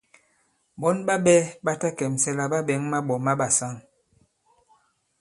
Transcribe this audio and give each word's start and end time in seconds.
Ɓɔ̌n 0.79 0.97
ɓa 1.07 1.15
ɓɛ̄ 1.25 1.39
ɓa 1.65 1.73
ta 1.81 1.87
kɛ̀msɛ 1.97 2.29
la 2.37 2.43
ɓa 2.51 2.59
ɓɛ̌ŋ 2.67 2.81
maɓɔ̀ 2.91 3.19
ma 3.25 3.31
ɓàsaŋ. 3.39 3.73